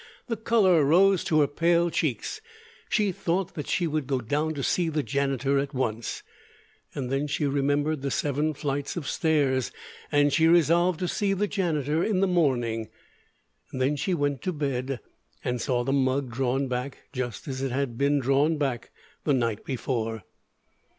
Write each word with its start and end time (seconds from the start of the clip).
The 0.25 0.35
color 0.35 0.83
rose 0.83 1.23
to 1.25 1.41
her 1.41 1.47
pale 1.47 1.91
cheeks. 1.91 2.41
She 2.89 3.11
thought 3.11 3.53
that 3.53 3.67
she 3.67 3.85
would 3.85 4.07
go 4.07 4.19
down 4.19 4.55
to 4.55 4.63
see 4.63 4.89
the 4.89 5.03
janitor 5.03 5.59
at 5.59 5.75
once. 5.75 6.23
Then 6.95 7.27
she 7.27 7.45
remembered 7.45 8.01
the 8.01 8.09
seven 8.09 8.55
flights 8.55 8.95
of 8.97 9.07
stairs; 9.07 9.71
and 10.11 10.33
she 10.33 10.47
resolved 10.47 10.97
to 11.01 11.07
see 11.07 11.33
the 11.33 11.45
janitor 11.45 12.03
in 12.03 12.19
the 12.19 12.25
morning. 12.25 12.89
Then 13.71 13.95
she 13.95 14.15
went 14.15 14.41
to 14.41 14.51
bed, 14.53 15.01
and 15.43 15.61
saw 15.61 15.83
the 15.83 15.93
mug 15.93 16.31
drawn 16.31 16.67
back 16.67 17.03
just 17.13 17.47
as 17.47 17.61
it 17.61 17.71
had 17.71 17.95
been 17.95 18.17
drawn 18.17 18.57
back 18.57 18.89
the 19.23 19.35
night 19.35 19.63
before. 19.63 20.23